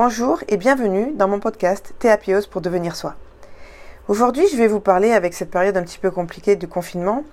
Bonjour 0.00 0.44
et 0.46 0.56
bienvenue 0.56 1.10
dans 1.16 1.26
mon 1.26 1.40
podcast 1.40 1.92
Théapios 1.98 2.46
pour 2.48 2.60
devenir 2.60 2.94
soi. 2.94 3.16
Aujourd'hui, 4.06 4.46
je 4.46 4.56
vais 4.56 4.68
vous 4.68 4.78
parler, 4.78 5.10
avec 5.10 5.34
cette 5.34 5.50
période 5.50 5.76
un 5.76 5.82
petit 5.82 5.98
peu 5.98 6.12
compliquée 6.12 6.54
du 6.54 6.68
confinement, 6.68 7.24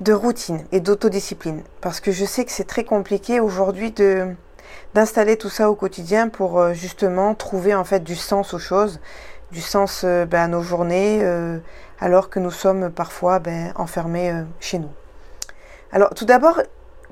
de 0.00 0.12
routine 0.12 0.64
et 0.72 0.80
d'autodiscipline. 0.80 1.62
Parce 1.80 2.00
que 2.00 2.10
je 2.10 2.24
sais 2.24 2.44
que 2.44 2.50
c'est 2.50 2.66
très 2.66 2.82
compliqué 2.82 3.38
aujourd'hui 3.38 3.92
de 3.92 4.26
d'installer 4.92 5.36
tout 5.36 5.48
ça 5.48 5.70
au 5.70 5.76
quotidien 5.76 6.28
pour 6.28 6.58
euh, 6.58 6.72
justement 6.72 7.36
trouver 7.36 7.76
en 7.76 7.84
fait 7.84 8.00
du 8.00 8.16
sens 8.16 8.54
aux 8.54 8.58
choses, 8.58 8.98
du 9.52 9.60
sens 9.60 10.02
euh, 10.02 10.26
ben, 10.26 10.42
à 10.42 10.48
nos 10.48 10.62
journées, 10.62 11.20
euh, 11.22 11.58
alors 12.00 12.28
que 12.28 12.40
nous 12.40 12.50
sommes 12.50 12.90
parfois 12.90 13.38
ben, 13.38 13.72
enfermés 13.76 14.34
chez 14.58 14.80
nous. 14.80 14.90
Alors 15.92 16.12
tout 16.12 16.24
d'abord, 16.24 16.60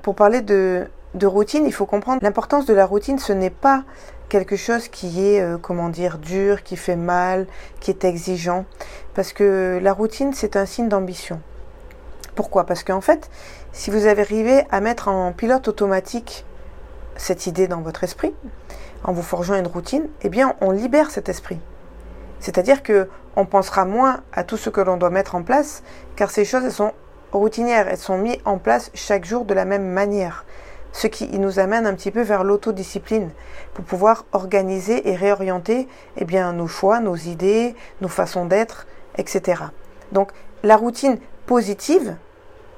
pour 0.01 0.13
parler 0.13 0.41
de, 0.41 0.89
de 1.13 1.25
routine, 1.25 1.65
il 1.65 1.73
faut 1.73 1.85
comprendre 1.85 2.19
l'importance 2.21 2.65
de 2.65 2.73
la 2.73 2.85
routine, 2.85 3.19
ce 3.19 3.31
n'est 3.31 3.49
pas 3.49 3.85
quelque 4.33 4.55
chose 4.55 4.87
qui 4.87 5.27
est, 5.27 5.41
euh, 5.41 5.59
comment 5.59 5.89
dire, 5.89 6.17
dur, 6.17 6.63
qui 6.63 6.75
fait 6.75 6.95
mal, 6.95 7.45
qui 7.79 7.91
est 7.91 8.03
exigeant. 8.03 8.65
Parce 9.13 9.31
que 9.31 9.79
la 9.79 9.93
routine, 9.93 10.33
c'est 10.33 10.55
un 10.55 10.65
signe 10.65 10.89
d'ambition. 10.89 11.39
Pourquoi? 12.33 12.65
Parce 12.65 12.83
qu'en 12.83 12.99
fait, 12.99 13.29
si 13.73 13.91
vous 13.91 14.07
avez 14.07 14.23
arrivé 14.23 14.63
à 14.71 14.81
mettre 14.81 15.07
en 15.07 15.33
pilote 15.33 15.67
automatique 15.67 16.45
cette 17.15 17.45
idée 17.45 17.67
dans 17.67 17.81
votre 17.81 18.03
esprit, 18.03 18.33
en 19.03 19.13
vous 19.13 19.21
forgeant 19.21 19.53
une 19.53 19.67
routine, 19.67 20.07
eh 20.23 20.29
bien, 20.29 20.55
on 20.61 20.71
libère 20.71 21.11
cet 21.11 21.29
esprit. 21.29 21.59
C'est-à-dire 22.39 22.81
que 22.81 23.09
on 23.35 23.45
pensera 23.45 23.85
moins 23.85 24.21
à 24.31 24.43
tout 24.43 24.57
ce 24.57 24.71
que 24.71 24.81
l'on 24.81 24.97
doit 24.97 25.11
mettre 25.11 25.35
en 25.35 25.43
place, 25.43 25.83
car 26.15 26.31
ces 26.31 26.43
choses 26.43 26.63
elles 26.65 26.71
sont 26.71 26.93
routinières, 27.31 27.87
elles 27.87 27.97
sont 27.97 28.17
mises 28.17 28.37
en 28.45 28.57
place 28.57 28.89
chaque 28.95 29.25
jour 29.25 29.45
de 29.45 29.53
la 29.53 29.65
même 29.65 29.91
manière 29.91 30.43
ce 30.93 31.07
qui 31.07 31.27
nous 31.39 31.59
amène 31.59 31.85
un 31.85 31.95
petit 31.95 32.11
peu 32.11 32.21
vers 32.21 32.43
l'autodiscipline 32.43 33.31
pour 33.73 33.83
pouvoir 33.83 34.25
organiser 34.31 35.09
et 35.09 35.15
réorienter 35.15 35.87
eh 36.17 36.23
bien, 36.23 36.53
nos 36.53 36.67
choix, 36.67 36.99
nos 36.99 37.15
idées, 37.15 37.75
nos 37.99 38.07
façons 38.07 38.45
d'être, 38.45 38.87
etc. 39.17 39.63
Donc 40.11 40.31
la 40.61 40.77
routine 40.77 41.17
positive 41.47 42.15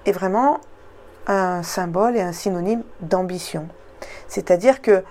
est 0.05 0.13
vraiment 0.13 0.61
un 1.27 1.61
symbole 1.61 2.15
et 2.15 2.21
un 2.21 2.31
synonyme 2.31 2.83
d'ambition. 3.01 3.67
C'est-à-dire 4.27 4.81
que 4.81 5.03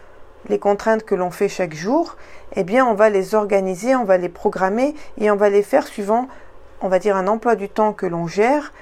les 0.49 0.59
contraintes 0.59 1.05
que 1.05 1.15
l'on 1.15 1.31
fait 1.31 1.49
chaque 1.49 1.75
jour, 1.75 2.17
eh 2.57 2.65
bien, 2.65 2.87
on 2.87 2.95
va 2.95 3.11
les 3.11 3.35
organiser, 3.35 3.95
on 3.97 4.05
va 4.05 4.17
les 4.17 4.29
programmer 4.29 4.95
et 5.19 5.31
on 5.31 5.37
va 5.37 5.49
les 5.49 5.63
faire 5.63 5.87
suivant, 5.87 6.29
on 6.81 6.89
va 6.89 6.99
dire, 6.99 7.17
un 7.17 7.27
emploi 7.27 7.55
du 7.55 7.69
temps 7.69 7.93
que 7.93 8.07
l'on 8.07 8.27
gère 8.27 8.73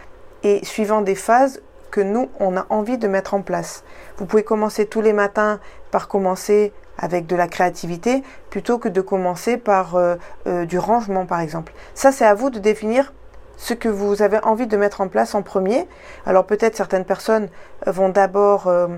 et 0.42 0.64
suivant 0.64 1.02
des 1.02 1.14
phases 1.14 1.60
que 1.92 2.00
nous, 2.00 2.30
on 2.40 2.56
a 2.56 2.66
envie 2.70 2.98
de 2.98 3.06
mettre 3.06 3.34
en 3.34 3.42
place. 3.42 3.84
Vous 4.16 4.26
pouvez 4.26 4.42
commencer 4.42 4.86
tous 4.86 5.02
les 5.02 5.12
matins 5.12 5.60
par 5.92 6.08
commencer 6.08 6.72
avec 6.98 7.26
de 7.26 7.36
la 7.36 7.46
créativité 7.46 8.24
plutôt 8.50 8.78
que 8.78 8.88
de 8.88 9.00
commencer 9.00 9.56
par 9.56 9.94
euh, 9.94 10.16
euh, 10.48 10.64
du 10.64 10.78
rangement, 10.78 11.26
par 11.26 11.40
exemple. 11.40 11.72
Ça, 11.94 12.10
c'est 12.10 12.24
à 12.24 12.34
vous 12.34 12.50
de 12.50 12.58
définir 12.58 13.12
ce 13.56 13.74
que 13.74 13.88
vous 13.88 14.22
avez 14.22 14.38
envie 14.42 14.66
de 14.66 14.76
mettre 14.76 15.02
en 15.02 15.08
place 15.08 15.34
en 15.34 15.42
premier. 15.42 15.86
Alors 16.26 16.46
peut-être 16.46 16.74
certaines 16.74 17.04
personnes 17.04 17.48
vont 17.86 18.08
d'abord, 18.08 18.66
euh, 18.66 18.88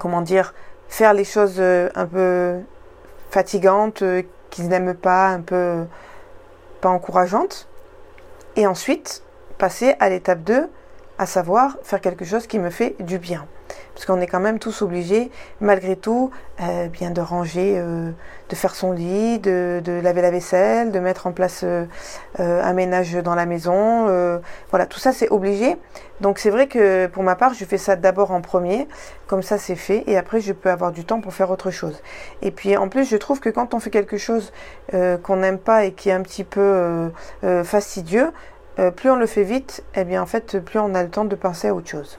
comment 0.00 0.22
dire, 0.22 0.54
faire 0.88 1.12
les 1.14 1.24
choses 1.24 1.60
un 1.60 2.06
peu 2.06 2.58
fatigantes, 3.30 4.02
qu'ils 4.50 4.68
n'aiment 4.68 4.94
pas, 4.94 5.28
un 5.28 5.40
peu 5.40 5.84
pas 6.80 6.88
encourageantes. 6.88 7.68
Et 8.56 8.66
ensuite, 8.66 9.22
passer 9.58 9.94
à 10.00 10.08
l'étape 10.08 10.42
2, 10.42 10.68
à 11.18 11.26
savoir 11.26 11.76
faire 11.82 12.00
quelque 12.00 12.24
chose 12.24 12.46
qui 12.46 12.58
me 12.58 12.70
fait 12.70 12.96
du 13.00 13.18
bien. 13.18 13.46
Parce 13.94 14.06
qu'on 14.06 14.20
est 14.20 14.26
quand 14.26 14.40
même 14.40 14.58
tous 14.58 14.82
obligés, 14.82 15.30
malgré 15.60 15.94
tout, 15.94 16.30
euh, 16.60 16.88
bien 16.88 17.10
de 17.10 17.20
ranger, 17.20 17.74
euh, 17.76 18.10
de 18.48 18.56
faire 18.56 18.74
son 18.74 18.90
lit, 18.90 19.38
de, 19.38 19.80
laver 20.02 20.20
la 20.20 20.32
vaisselle, 20.32 20.90
de 20.90 20.98
mettre 20.98 21.28
en 21.28 21.32
place 21.32 21.62
euh, 21.64 21.86
un 22.38 22.72
ménage 22.72 23.14
dans 23.14 23.36
la 23.36 23.46
maison. 23.46 24.06
voilà, 24.70 24.86
tout 24.86 24.98
ça 24.98 25.12
c'est 25.12 25.30
obligé. 25.30 25.76
Donc 26.20 26.38
c'est 26.38 26.50
vrai 26.50 26.66
que 26.66 27.06
pour 27.06 27.22
ma 27.22 27.36
part, 27.36 27.54
je 27.54 27.64
fais 27.64 27.78
ça 27.78 27.94
d'abord 27.96 28.32
en 28.32 28.40
premier, 28.40 28.88
comme 29.26 29.42
ça 29.42 29.58
c'est 29.58 29.76
fait, 29.76 30.04
et 30.06 30.16
après 30.16 30.40
je 30.40 30.52
peux 30.52 30.70
avoir 30.70 30.92
du 30.92 31.04
temps 31.04 31.20
pour 31.20 31.32
faire 31.32 31.50
autre 31.50 31.70
chose. 31.70 32.02
Et 32.42 32.50
puis 32.50 32.76
en 32.76 32.88
plus, 32.88 33.08
je 33.08 33.16
trouve 33.16 33.40
que 33.40 33.48
quand 33.48 33.74
on 33.74 33.80
fait 33.80 33.90
quelque 33.90 34.18
chose 34.18 34.52
qu'on 34.90 35.36
n'aime 35.36 35.58
pas 35.58 35.84
et 35.84 35.92
qui 35.92 36.08
est 36.08 36.12
un 36.12 36.22
petit 36.22 36.44
peu 36.44 37.10
fastidieux, 37.62 38.32
euh, 38.78 38.90
plus 38.90 39.10
on 39.10 39.16
le 39.16 39.26
fait 39.26 39.44
vite, 39.44 39.84
eh 39.94 40.04
bien 40.04 40.22
en 40.22 40.26
fait, 40.26 40.58
plus 40.58 40.78
on 40.78 40.94
a 40.94 41.02
le 41.02 41.10
temps 41.10 41.24
de 41.24 41.36
penser 41.36 41.68
à 41.68 41.74
autre 41.74 41.88
chose. 41.88 42.18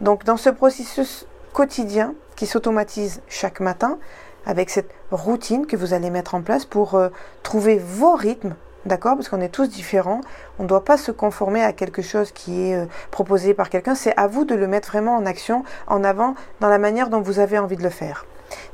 Donc 0.00 0.24
dans 0.24 0.36
ce 0.36 0.50
processus 0.50 1.26
quotidien 1.52 2.14
qui 2.36 2.46
s'automatise 2.46 3.20
chaque 3.28 3.60
matin, 3.60 3.98
avec 4.46 4.70
cette 4.70 4.90
routine 5.10 5.66
que 5.66 5.76
vous 5.76 5.92
allez 5.92 6.08
mettre 6.08 6.34
en 6.34 6.40
place 6.40 6.64
pour 6.64 6.94
euh, 6.94 7.10
trouver 7.42 7.78
vos 7.78 8.14
rythmes, 8.14 8.54
d'accord 8.86 9.16
Parce 9.16 9.28
qu'on 9.28 9.42
est 9.42 9.50
tous 9.50 9.68
différents, 9.68 10.22
on 10.58 10.62
ne 10.62 10.68
doit 10.68 10.84
pas 10.84 10.96
se 10.96 11.12
conformer 11.12 11.62
à 11.62 11.74
quelque 11.74 12.00
chose 12.00 12.32
qui 12.32 12.70
est 12.70 12.76
euh, 12.76 12.86
proposé 13.10 13.52
par 13.52 13.68
quelqu'un, 13.68 13.94
c'est 13.94 14.16
à 14.16 14.26
vous 14.26 14.46
de 14.46 14.54
le 14.54 14.66
mettre 14.66 14.88
vraiment 14.88 15.16
en 15.16 15.26
action, 15.26 15.64
en 15.86 16.02
avant, 16.02 16.34
dans 16.60 16.68
la 16.68 16.78
manière 16.78 17.10
dont 17.10 17.20
vous 17.20 17.38
avez 17.38 17.58
envie 17.58 17.76
de 17.76 17.82
le 17.82 17.90
faire. 17.90 18.24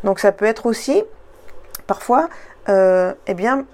Donc 0.05 0.21
ça 0.21 0.31
peut 0.31 0.45
être 0.45 0.67
aussi, 0.67 1.03
parfois, 1.89 2.29
eh 2.69 3.35
bien, 3.35 3.67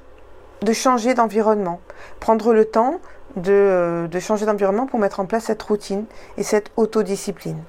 de 0.63 0.73
changer 0.73 1.15
d'environnement, 1.15 1.81
prendre 2.21 2.53
le 2.53 2.65
temps 2.65 3.01
euh, 3.39 4.09
de, 4.09 4.21
changer 4.21 4.45
d'environnement 4.45 4.87
pour 4.87 4.99
mettre 4.99 5.19
en 5.21 5.25
place 5.25 5.45
cette 5.45 5.63
routine 5.63 6.05
et 6.37 6.43
cette 6.43 6.71
autodiscipline. 6.77 7.63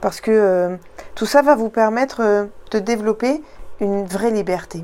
Parce 0.00 0.20
que 0.22 0.30
euh, 0.30 0.76
tout 1.14 1.26
ça 1.26 1.42
va 1.42 1.54
vous 1.54 1.68
permettre 1.68 2.22
euh, 2.22 2.46
de 2.70 2.78
développer 2.78 3.42
une 3.80 4.06
vraie 4.06 4.30
liberté. 4.30 4.82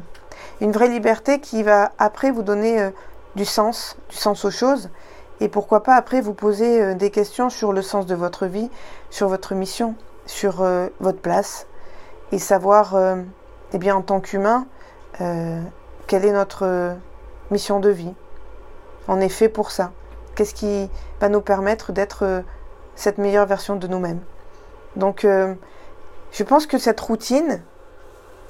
Une 0.60 0.72
vraie 0.72 0.88
liberté 0.88 1.40
qui 1.40 1.62
va 1.62 1.92
après 1.98 2.30
vous 2.30 2.42
donner 2.42 2.90
du 3.34 3.44
sens, 3.44 3.96
du 4.08 4.16
sens 4.16 4.44
aux 4.44 4.50
choses. 4.50 4.88
Et 5.40 5.48
pourquoi 5.48 5.82
pas 5.82 5.96
après 5.96 6.22
vous 6.22 6.32
poser 6.32 6.94
des 6.94 7.10
questions 7.10 7.50
sur 7.50 7.74
le 7.74 7.82
sens 7.82 8.06
de 8.06 8.14
votre 8.14 8.46
vie, 8.46 8.70
sur 9.10 9.28
votre 9.28 9.54
mission, 9.54 9.94
sur 10.24 10.66
votre 11.00 11.18
place. 11.18 11.66
Et 12.32 12.38
savoir, 12.38 12.96
eh 13.74 13.78
bien, 13.78 13.96
en 13.96 14.00
tant 14.00 14.20
qu'humain, 14.20 14.66
quelle 15.18 16.24
est 16.24 16.32
notre 16.32 16.94
mission 17.50 17.78
de 17.78 17.90
vie. 17.90 18.14
On 19.08 19.20
est 19.20 19.28
fait 19.28 19.50
pour 19.50 19.70
ça. 19.70 19.92
Qu'est-ce 20.36 20.54
qui 20.54 20.90
va 21.18 21.30
nous 21.30 21.40
permettre 21.40 21.92
d'être 21.92 22.24
euh, 22.24 22.42
cette 22.94 23.16
meilleure 23.16 23.46
version 23.46 23.74
de 23.74 23.86
nous-mêmes 23.86 24.20
Donc, 24.94 25.24
euh, 25.24 25.54
je 26.30 26.44
pense 26.44 26.66
que 26.66 26.76
cette 26.76 27.00
routine 27.00 27.62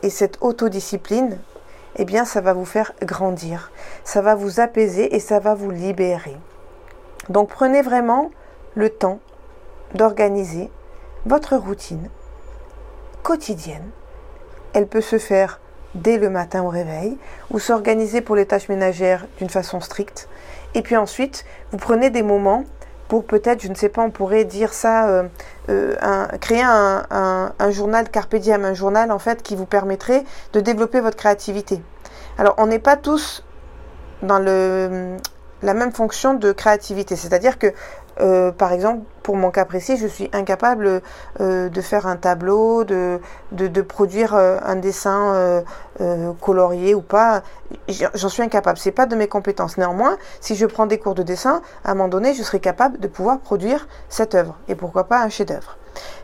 et 0.02 0.10
cette 0.10 0.38
autodiscipline, 0.40 1.38
eh 1.94 2.04
bien, 2.04 2.24
ça 2.24 2.40
va 2.40 2.54
vous 2.54 2.64
faire 2.64 2.92
grandir, 3.02 3.70
ça 4.02 4.20
va 4.20 4.34
vous 4.34 4.58
apaiser 4.58 5.14
et 5.14 5.20
ça 5.20 5.38
va 5.38 5.54
vous 5.54 5.70
libérer. 5.70 6.36
Donc, 7.28 7.50
prenez 7.50 7.82
vraiment 7.82 8.32
le 8.74 8.90
temps 8.90 9.20
d'organiser 9.94 10.70
votre 11.24 11.56
routine 11.56 12.10
quotidienne. 13.22 13.90
Elle 14.72 14.88
peut 14.88 15.00
se 15.00 15.18
faire 15.18 15.60
dès 15.94 16.18
le 16.18 16.30
matin 16.30 16.64
au 16.64 16.68
réveil 16.68 17.16
ou 17.50 17.60
s'organiser 17.60 18.20
pour 18.20 18.34
les 18.34 18.46
tâches 18.46 18.68
ménagères 18.68 19.26
d'une 19.38 19.50
façon 19.50 19.80
stricte. 19.80 20.28
Et 20.76 20.82
puis 20.82 20.94
ensuite, 20.94 21.46
vous 21.72 21.78
prenez 21.78 22.10
des 22.10 22.22
moments 22.22 22.64
pour 23.08 23.24
peut-être, 23.24 23.62
je 23.62 23.68
ne 23.68 23.74
sais 23.74 23.88
pas, 23.88 24.02
on 24.02 24.10
pourrait 24.10 24.44
dire 24.44 24.74
ça, 24.74 25.08
euh, 25.08 25.22
euh, 25.70 26.26
créer 26.38 26.62
un, 26.62 27.70
journal 27.70 28.10
carpe 28.10 28.36
diem, 28.36 28.62
un 28.62 28.74
journal 28.74 29.10
en 29.10 29.18
fait 29.18 29.42
qui 29.42 29.56
vous 29.56 29.64
permettrait 29.64 30.24
de 30.52 30.60
développer 30.60 31.00
votre 31.00 31.16
créativité. 31.16 31.82
Alors, 32.36 32.54
on 32.58 32.66
n'est 32.66 32.78
pas 32.78 32.96
tous 32.96 33.42
dans 34.20 34.38
la 34.38 35.74
même 35.74 35.92
fonction 35.92 36.34
de 36.34 36.52
créativité, 36.52 37.16
c'est-à-dire 37.16 37.58
que 37.58 37.72
euh, 38.20 38.50
par 38.50 38.72
exemple, 38.72 39.02
pour 39.22 39.36
mon 39.36 39.50
cas 39.50 39.64
précis, 39.64 39.96
je 39.96 40.06
suis 40.06 40.30
incapable 40.32 41.02
euh, 41.40 41.68
de 41.68 41.80
faire 41.80 42.06
un 42.06 42.16
tableau, 42.16 42.84
de, 42.84 43.20
de, 43.52 43.82
produire 43.82 44.34
euh, 44.34 44.58
un 44.64 44.76
dessin 44.76 45.64
colorié 46.40 46.94
ou 46.94 47.00
pas. 47.00 47.42
J'en 47.88 48.28
suis 48.28 48.42
incapable. 48.42 48.78
C'est 48.78 48.92
pas 48.92 49.06
de 49.06 49.16
mes 49.16 49.28
compétences. 49.28 49.78
Néanmoins, 49.78 50.16
si 50.40 50.54
je 50.54 50.66
prends 50.66 50.86
des 50.86 50.98
cours 50.98 51.14
de 51.14 51.22
dessin, 51.22 51.62
à 51.84 51.92
un 51.92 51.94
moment 51.94 52.08
donné, 52.08 52.34
je 52.34 52.42
serai 52.42 52.60
capable 52.60 52.98
de 52.98 53.08
pouvoir 53.08 53.38
produire 53.40 53.88
cette 54.08 54.34
œuvre. 54.34 54.56
Et 54.68 54.74
pourquoi 54.74 55.04
pas 55.04 55.20
un 55.20 55.28
chef-d'œuvre. 55.28 55.76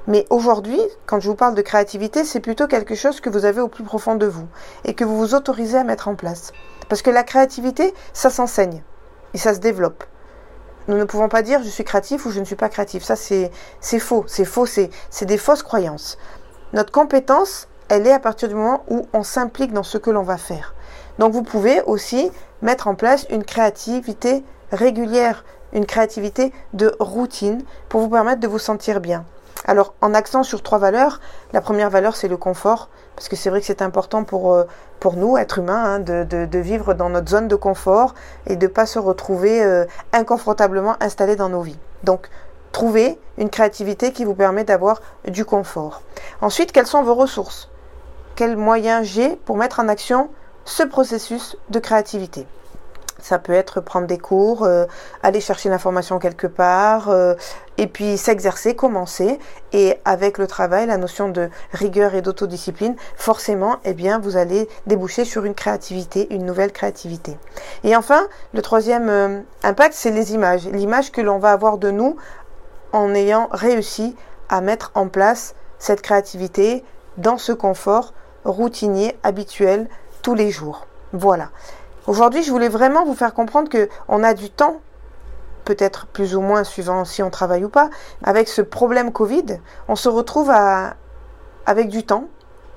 Mais 0.06 0.26
aujourd'hui, 0.28 0.80
quand 1.06 1.20
je 1.20 1.28
vous 1.28 1.34
parle 1.34 1.54
de 1.54 1.62
créativité, 1.62 2.24
c'est 2.24 2.40
plutôt 2.40 2.66
quelque 2.66 2.94
chose 2.94 3.20
que 3.20 3.30
vous 3.30 3.46
avez 3.46 3.60
au 3.60 3.68
plus 3.68 3.84
profond 3.84 4.16
de 4.16 4.26
vous 4.26 4.46
et 4.84 4.94
que 4.94 5.04
vous 5.04 5.16
vous 5.16 5.34
autorisez 5.34 5.78
à 5.78 5.84
mettre 5.84 6.08
en 6.08 6.14
place. 6.14 6.52
Parce 6.88 7.00
que 7.00 7.10
la 7.10 7.22
créativité, 7.22 7.94
ça 8.12 8.28
s'enseigne 8.28 8.82
et 9.32 9.38
ça 9.38 9.54
se 9.54 9.60
développe. 9.60 10.04
Nous 10.88 10.96
ne 10.96 11.04
pouvons 11.04 11.28
pas 11.28 11.42
dire 11.42 11.62
je 11.62 11.68
suis 11.68 11.84
créatif 11.84 12.26
ou 12.26 12.30
je 12.30 12.40
ne 12.40 12.44
suis 12.44 12.56
pas 12.56 12.68
créatif. 12.68 13.02
Ça, 13.02 13.16
c'est 13.16 13.50
faux. 13.98 14.24
C'est 14.26 14.44
faux. 14.44 14.66
C'est 14.66 15.24
des 15.24 15.38
fausses 15.38 15.62
croyances. 15.62 16.18
Notre 16.72 16.92
compétence, 16.92 17.68
elle 17.88 18.06
est 18.06 18.12
à 18.12 18.18
partir 18.18 18.48
du 18.48 18.54
moment 18.54 18.84
où 18.88 19.06
on 19.12 19.22
s'implique 19.22 19.72
dans 19.72 19.82
ce 19.82 19.98
que 19.98 20.10
l'on 20.10 20.22
va 20.22 20.38
faire. 20.38 20.74
Donc, 21.18 21.32
vous 21.32 21.42
pouvez 21.42 21.82
aussi 21.82 22.30
mettre 22.62 22.88
en 22.88 22.94
place 22.94 23.26
une 23.30 23.44
créativité 23.44 24.44
régulière, 24.70 25.44
une 25.72 25.86
créativité 25.86 26.52
de 26.72 26.94
routine 26.98 27.62
pour 27.88 28.00
vous 28.00 28.08
permettre 28.08 28.40
de 28.40 28.48
vous 28.48 28.58
sentir 28.58 29.00
bien. 29.00 29.24
Alors, 29.64 29.94
en 30.00 30.12
accent 30.12 30.42
sur 30.42 30.62
trois 30.62 30.78
valeurs, 30.78 31.20
la 31.52 31.60
première 31.60 31.90
valeur, 31.90 32.16
c'est 32.16 32.28
le 32.28 32.36
confort, 32.36 32.88
parce 33.14 33.28
que 33.28 33.36
c'est 33.36 33.50
vrai 33.50 33.60
que 33.60 33.66
c'est 33.66 33.82
important 33.82 34.24
pour, 34.24 34.54
euh, 34.54 34.64
nous, 35.16 35.36
êtres 35.36 35.58
humains, 35.58 35.84
hein, 35.84 35.98
de, 36.00 36.24
de, 36.24 36.58
vivre 36.58 36.94
dans 36.94 37.10
notre 37.10 37.28
zone 37.28 37.48
de 37.48 37.56
confort 37.56 38.14
et 38.46 38.56
de 38.56 38.66
ne 38.66 38.70
pas 38.70 38.86
se 38.86 38.98
retrouver 38.98 39.62
euh, 39.62 39.84
inconfortablement 40.12 40.96
installés 41.00 41.36
dans 41.36 41.48
nos 41.48 41.62
vies. 41.62 41.78
Donc, 42.02 42.28
trouvez 42.72 43.18
une 43.38 43.50
créativité 43.50 44.12
qui 44.12 44.24
vous 44.24 44.34
permet 44.34 44.64
d'avoir 44.64 45.00
du 45.28 45.44
confort. 45.44 46.02
Ensuite, 46.40 46.72
quelles 46.72 46.86
sont 46.86 47.02
vos 47.02 47.14
ressources? 47.14 47.68
Quels 48.34 48.56
moyens 48.56 49.06
j'ai 49.06 49.36
pour 49.36 49.56
mettre 49.56 49.80
en 49.80 49.88
action 49.88 50.30
ce 50.64 50.82
processus 50.82 51.56
de 51.70 51.78
créativité? 51.78 52.46
Ça 53.22 53.38
peut 53.38 53.52
être 53.52 53.80
prendre 53.80 54.06
des 54.06 54.18
cours, 54.18 54.64
euh, 54.64 54.84
aller 55.22 55.40
chercher 55.40 55.68
l'information 55.68 56.18
quelque 56.18 56.46
part, 56.46 57.08
euh, 57.08 57.34
et 57.78 57.86
puis 57.86 58.18
s'exercer, 58.18 58.74
commencer. 58.74 59.38
Et 59.72 59.96
avec 60.04 60.36
le 60.36 60.46
travail, 60.46 60.86
la 60.86 60.98
notion 60.98 61.28
de 61.28 61.48
rigueur 61.72 62.14
et 62.14 62.20
d'autodiscipline, 62.20 62.96
forcément, 63.16 63.76
eh 63.84 63.94
bien, 63.94 64.18
vous 64.18 64.36
allez 64.36 64.68
déboucher 64.86 65.24
sur 65.24 65.44
une 65.44 65.54
créativité, 65.54 66.26
une 66.34 66.44
nouvelle 66.44 66.72
créativité. 66.72 67.38
Et 67.84 67.96
enfin, 67.96 68.26
le 68.52 68.60
troisième 68.60 69.08
euh, 69.08 69.40
impact, 69.62 69.94
c'est 69.94 70.10
les 70.10 70.34
images. 70.34 70.66
L'image 70.66 71.12
que 71.12 71.20
l'on 71.20 71.38
va 71.38 71.52
avoir 71.52 71.78
de 71.78 71.90
nous 71.90 72.16
en 72.92 73.14
ayant 73.14 73.48
réussi 73.52 74.16
à 74.48 74.60
mettre 74.60 74.90
en 74.94 75.08
place 75.08 75.54
cette 75.78 76.02
créativité 76.02 76.84
dans 77.16 77.38
ce 77.38 77.52
confort 77.52 78.12
routinier, 78.44 79.16
habituel, 79.22 79.88
tous 80.22 80.34
les 80.34 80.50
jours. 80.50 80.86
Voilà. 81.12 81.50
Aujourd'hui, 82.08 82.42
je 82.42 82.50
voulais 82.50 82.68
vraiment 82.68 83.04
vous 83.04 83.14
faire 83.14 83.32
comprendre 83.32 83.68
que 83.68 83.88
on 84.08 84.24
a 84.24 84.34
du 84.34 84.50
temps, 84.50 84.80
peut-être 85.64 86.06
plus 86.06 86.34
ou 86.34 86.40
moins 86.40 86.64
suivant 86.64 87.04
si 87.04 87.22
on 87.22 87.30
travaille 87.30 87.64
ou 87.64 87.68
pas, 87.68 87.90
avec 88.24 88.48
ce 88.48 88.60
problème 88.60 89.12
Covid, 89.12 89.60
on 89.86 89.94
se 89.94 90.08
retrouve 90.08 90.50
avec 91.64 91.88
du 91.88 92.04
temps 92.04 92.24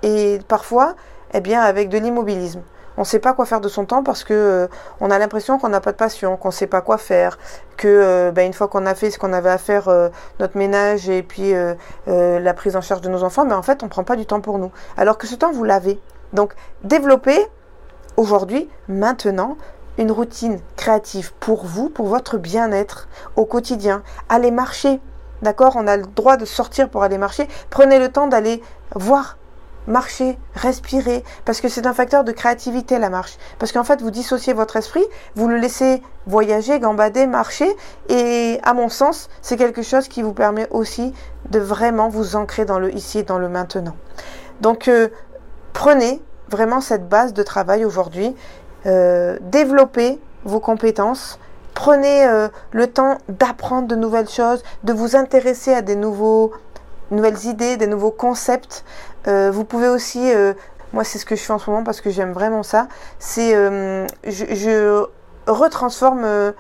et 0.04 0.40
parfois, 0.48 0.94
eh 1.34 1.42
bien, 1.42 1.62
avec 1.62 1.90
de 1.90 1.98
l'immobilisme. 1.98 2.62
On 2.98 3.02
ne 3.02 3.06
sait 3.06 3.20
pas 3.20 3.34
quoi 3.34 3.46
faire 3.46 3.62
de 3.62 3.68
son 3.68 3.86
temps 3.86 4.04
parce 4.04 4.24
que 4.24 4.34
euh, 4.34 4.68
on 5.02 5.10
a 5.10 5.18
l'impression 5.18 5.58
qu'on 5.58 5.70
n'a 5.70 5.82
pas 5.82 5.92
de 5.92 5.98
passion, 5.98 6.38
qu'on 6.38 6.50
ne 6.50 6.54
sait 6.54 6.68
pas 6.68 6.82
quoi 6.82 6.98
faire, 7.00 7.40
que 7.78 7.88
euh, 7.88 8.32
ben, 8.32 8.46
une 8.46 8.54
fois 8.54 8.68
qu'on 8.68 8.86
a 8.86 8.94
fait 8.94 9.10
ce 9.10 9.18
qu'on 9.18 9.34
avait 9.34 9.50
à 9.50 9.58
faire, 9.58 9.90
euh, 9.90 10.10
notre 10.40 10.56
ménage 10.56 11.10
et 11.10 11.24
puis 11.24 11.54
la 12.06 12.54
prise 12.54 12.76
en 12.76 12.82
charge 12.82 13.02
de 13.02 13.10
nos 13.10 13.24
enfants, 13.24 13.44
mais 13.44 13.50
ben, 13.50 13.58
en 13.58 13.64
fait 13.64 13.82
on 13.82 13.88
ne 13.88 13.92
prend 13.92 14.04
pas 14.04 14.16
du 14.16 14.28
temps 14.28 14.40
pour 14.40 14.60
nous. 14.60 14.72
Alors 14.98 15.18
que 15.18 15.26
ce 15.26 15.34
temps 15.34 15.52
vous 15.52 15.64
l'avez. 15.64 16.00
Donc 16.32 16.54
développer 16.84 17.40
aujourd'hui, 18.18 18.70
maintenant, 18.88 19.58
une 19.98 20.12
routine 20.12 20.60
créative 20.76 21.34
pour 21.40 21.66
vous, 21.66 21.90
pour 21.90 22.08
votre 22.08 22.38
bien-être 22.38 23.08
au 23.36 23.46
quotidien. 23.46 24.04
Allez 24.30 24.52
marcher, 24.52 25.00
d'accord? 25.42 25.74
On 25.76 25.88
a 25.88 25.98
le 25.98 26.06
droit 26.06 26.38
de 26.38 26.46
sortir 26.46 26.90
pour 26.90 27.04
aller 27.04 27.18
marcher. 27.18 27.48
Prenez 27.70 28.00
le 28.00 28.10
temps 28.10 28.28
d'aller 28.28 28.62
voir, 28.94 29.38
marcher, 29.88 30.38
respirer, 30.56 31.24
parce 31.46 31.62
que 31.62 31.70
c'est 31.70 31.86
un 31.86 31.94
facteur 31.94 32.24
de 32.24 32.32
créativité 32.32 33.00
la 33.00 33.10
marche. 33.10 33.38
Parce 33.60 33.72
qu'en 33.72 33.84
fait, 33.84 34.02
vous 34.02 34.12
dissociez 34.12 34.54
votre 34.54 34.76
esprit, 34.76 35.04
vous 35.36 35.48
le 35.48 35.58
laissez 35.58 36.02
voyager, 36.28 36.80
gambader, 36.80 37.28
marcher, 37.28 37.74
et 38.10 38.60
à 38.64 38.74
mon 38.74 38.90
sens, 38.90 39.30
c'est 39.42 39.58
quelque 39.58 39.84
chose 39.84 40.08
qui 40.08 40.22
vous 40.22 40.34
permet 40.34 40.68
aussi 40.72 41.14
de 41.52 41.60
vraiment 41.60 42.10
vous 42.10 42.36
ancrer 42.36 42.66
dans 42.66 42.80
le 42.80 42.94
ici 42.94 43.20
et 43.20 43.24
dans 43.24 43.38
le 43.38 43.48
maintenant. 43.48 43.96
Donc, 44.62 44.88
euh, 44.88 45.10
prenez 45.74 46.22
vraiment 46.50 46.82
cette 46.82 47.08
base 47.10 47.34
de 47.34 47.44
travail 47.44 47.86
aujourd'hui. 47.86 48.36
Euh, 48.86 49.38
développez 49.42 50.20
vos 50.44 50.60
compétences. 50.60 51.40
Prenez 51.74 52.26
euh, 52.26 52.48
le 52.72 52.88
temps 52.88 53.18
d'apprendre 53.28 53.88
de 53.88 53.96
nouvelles 53.96 54.30
choses, 54.30 54.64
de 54.84 54.94
vous 54.94 55.16
intéresser 55.16 55.74
à 55.74 55.82
des 55.82 55.96
nouveaux, 55.96 56.54
nouvelles 57.12 57.46
idées, 57.46 57.78
des 57.78 57.88
nouveaux 57.88 58.12
concepts. 58.12 58.86
Euh, 59.28 59.52
vous 59.52 59.66
pouvez 59.66 59.90
aussi, 59.90 60.32
moi 60.94 61.04
c'est 61.04 61.18
ce 61.18 61.26
que 61.26 61.36
je 61.36 61.42
fais 61.42 61.54
en 61.54 61.60
ce 61.60 61.70
moment 61.70 61.84
parce 61.84 62.00
que 62.00 62.10
j'aime 62.10 62.32
vraiment 62.32 62.64
ça, 62.64 62.88
c'est 63.20 63.54
je, 64.24 65.06
retransforme 65.48 66.24
euh, 66.26 66.52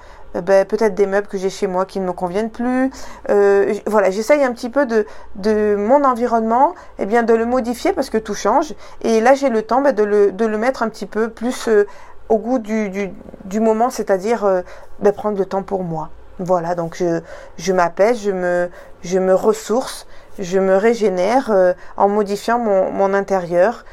ben, 0.41 0.65
peut-être 0.65 0.95
des 0.95 1.07
meubles 1.07 1.27
que 1.27 1.37
j'ai 1.37 1.49
chez 1.49 1.67
moi 1.67 1.85
qui 1.85 1.99
ne 1.99 2.05
me 2.05 2.13
conviennent 2.13 2.49
plus. 2.49 2.91
Euh, 3.29 3.73
voilà, 3.85 4.09
j'essaye 4.09 4.43
un 4.43 4.51
petit 4.53 4.69
peu 4.69 4.85
de, 4.85 5.75
mon 5.75 6.03
environnement, 6.03 6.73
et 6.99 7.03
eh 7.03 7.05
bien 7.05 7.23
de 7.23 7.33
le 7.33 7.45
modifier 7.45 7.93
parce 7.93 8.09
que 8.09 8.17
tout 8.17 8.33
change. 8.33 8.73
Et 9.01 9.21
là, 9.21 9.33
j'ai 9.35 9.49
le 9.49 9.61
temps 9.61 9.81
ben, 9.81 9.93
de, 9.93 10.03
le, 10.03 10.31
de, 10.31 10.45
le, 10.45 10.57
mettre 10.57 10.83
un 10.83 10.89
petit 10.89 11.05
peu 11.05 11.29
plus 11.29 11.67
euh, 11.67 11.85
au 12.29 12.37
goût 12.37 12.59
du, 12.59 13.59
moment, 13.59 13.89
c'est-à-dire 13.89 14.63
ben, 14.99 15.13
prendre 15.13 15.37
le 15.37 15.45
temps 15.45 15.63
pour 15.63 15.83
moi. 15.83 16.09
Voilà, 16.39 16.75
donc 16.75 16.95
je, 16.97 17.21
je 17.57 17.71
m'apaise, 17.71 18.19
je 18.21 18.31
me, 18.31 18.69
je 19.03 19.19
me 19.19 19.33
ressource, 19.33 20.05
je 20.39 20.59
me 20.59 20.75
régénère 20.75 21.53
en 21.95 22.09
modifiant 22.09 22.59
mon, 22.59 22.91
mon 22.91 23.13
intérieur, 23.13 23.85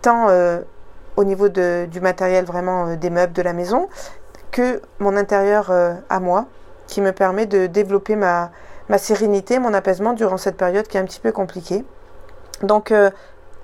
tant 0.00 0.28
au 1.16 1.24
niveau 1.24 1.48
de, 1.48 1.86
du 1.90 2.00
matériel 2.00 2.44
vraiment 2.44 2.94
des 2.96 3.10
meubles 3.10 3.32
de 3.32 3.42
la 3.42 3.52
maison, 3.52 3.88
que 4.50 4.80
mon 4.98 5.16
intérieur 5.16 5.70
euh, 5.70 5.94
à 6.08 6.20
moi, 6.20 6.46
qui 6.86 7.00
me 7.00 7.12
permet 7.12 7.46
de 7.46 7.66
développer 7.66 8.16
ma, 8.16 8.50
ma, 8.88 8.98
sérénité, 8.98 9.58
mon 9.58 9.74
apaisement 9.74 10.12
durant 10.12 10.36
cette 10.36 10.56
période 10.56 10.86
qui 10.86 10.96
est 10.96 11.00
un 11.00 11.04
petit 11.04 11.20
peu 11.20 11.32
compliquée. 11.32 11.84
Donc, 12.62 12.90
euh, 12.90 13.10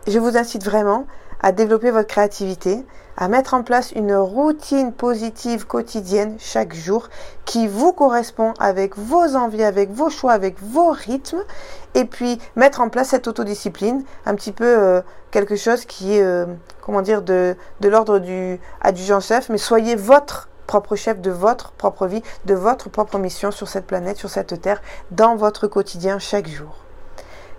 je 0.06 0.19
vous 0.19 0.37
incite 0.37 0.65
vraiment 0.65 1.06
à 1.43 1.53
développer 1.53 1.91
votre 1.91 2.09
créativité, 2.09 2.87
à 3.17 3.29
mettre 3.29 3.55
en 3.55 3.62
place 3.62 3.93
une 3.93 4.15
routine 4.15 4.93
positive 4.93 5.67
quotidienne 5.67 6.37
chaque 6.38 6.75
jour 6.75 7.09
qui 7.44 7.67
vous 7.67 7.93
correspond 7.93 8.55
avec 8.59 8.97
vos 8.97 9.37
envies, 9.37 9.65
avec 9.65 9.91
vos 9.91 10.09
choix, 10.09 10.33
avec 10.33 10.56
vos 10.62 10.91
rythmes, 10.91 11.43
et 11.94 12.05
puis 12.05 12.38
mettre 12.55 12.81
en 12.81 12.88
place 12.88 13.09
cette 13.09 13.27
autodiscipline, 13.27 14.05
un 14.25 14.35
petit 14.35 14.53
peu 14.53 14.65
euh, 14.65 15.00
quelque 15.31 15.56
chose 15.56 15.85
qui 15.85 16.17
est, 16.17 16.47
comment 16.81 17.03
dire, 17.03 17.23
de, 17.23 17.56
de 17.81 17.88
l'ordre 17.88 18.19
du 18.19 18.59
adjudant-chef, 18.81 19.49
mais 19.50 19.59
soyez 19.59 19.97
votre 19.97 20.49
propre 20.67 20.97
chef 20.97 21.21
de 21.21 21.31
votre 21.31 21.73
propre 21.73 22.07
vie, 22.07 22.23
de 22.45 22.55
votre 22.55 22.89
propre 22.89 23.19
mission 23.19 23.51
sur 23.51 23.69
cette 23.69 23.87
planète, 23.87 24.17
sur 24.17 24.31
cette 24.31 24.61
terre, 24.61 24.83
dans 25.11 25.37
votre 25.37 25.67
quotidien 25.67 26.19
chaque 26.19 26.49
jour. 26.49 26.77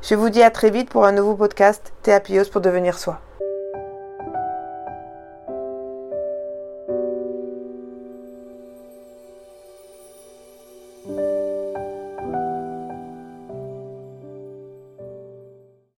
Je 0.01 0.15
vous 0.15 0.29
dis 0.29 0.43
à 0.43 0.51
très 0.51 0.69
vite 0.69 0.89
pour 0.89 1.05
un 1.05 1.11
nouveau 1.11 1.35
podcast 1.35 1.93
Théapios 2.03 2.49
pour 2.51 2.61
devenir 2.61 2.97
soi. 2.97 3.19